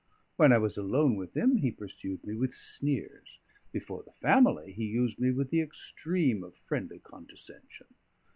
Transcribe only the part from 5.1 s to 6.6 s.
me with the extreme of